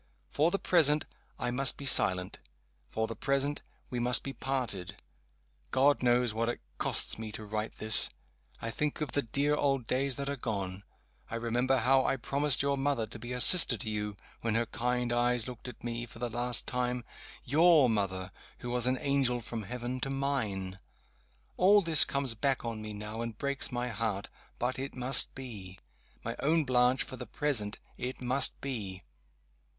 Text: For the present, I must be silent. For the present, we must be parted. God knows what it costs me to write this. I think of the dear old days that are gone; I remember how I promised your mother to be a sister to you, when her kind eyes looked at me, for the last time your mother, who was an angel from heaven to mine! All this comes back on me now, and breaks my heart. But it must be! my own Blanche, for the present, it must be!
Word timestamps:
For 0.31 0.49
the 0.49 0.57
present, 0.57 1.05
I 1.37 1.51
must 1.51 1.77
be 1.77 1.85
silent. 1.85 2.39
For 2.89 3.05
the 3.05 3.15
present, 3.15 3.61
we 3.91 3.99
must 3.99 4.23
be 4.23 4.33
parted. 4.33 4.95
God 5.69 6.01
knows 6.01 6.33
what 6.33 6.49
it 6.49 6.59
costs 6.79 7.19
me 7.19 7.31
to 7.33 7.45
write 7.45 7.75
this. 7.75 8.09
I 8.59 8.71
think 8.71 8.99
of 9.01 9.11
the 9.11 9.21
dear 9.21 9.53
old 9.53 9.85
days 9.85 10.15
that 10.15 10.27
are 10.27 10.35
gone; 10.35 10.81
I 11.29 11.35
remember 11.35 11.77
how 11.77 12.03
I 12.03 12.15
promised 12.15 12.63
your 12.63 12.79
mother 12.79 13.05
to 13.05 13.19
be 13.19 13.31
a 13.31 13.39
sister 13.39 13.77
to 13.77 13.87
you, 13.91 14.17
when 14.41 14.55
her 14.55 14.65
kind 14.65 15.13
eyes 15.13 15.47
looked 15.47 15.67
at 15.67 15.83
me, 15.83 16.07
for 16.07 16.17
the 16.17 16.31
last 16.31 16.65
time 16.65 17.03
your 17.43 17.87
mother, 17.87 18.31
who 18.61 18.71
was 18.71 18.87
an 18.87 18.97
angel 19.01 19.39
from 19.39 19.61
heaven 19.61 19.99
to 19.99 20.09
mine! 20.09 20.79
All 21.57 21.79
this 21.81 22.05
comes 22.05 22.33
back 22.33 22.65
on 22.65 22.81
me 22.81 22.91
now, 22.91 23.21
and 23.21 23.37
breaks 23.37 23.71
my 23.71 23.89
heart. 23.89 24.29
But 24.57 24.79
it 24.79 24.95
must 24.95 25.35
be! 25.35 25.77
my 26.23 26.35
own 26.39 26.65
Blanche, 26.65 27.03
for 27.03 27.17
the 27.17 27.27
present, 27.27 27.77
it 27.99 28.19
must 28.19 28.59
be! 28.61 29.03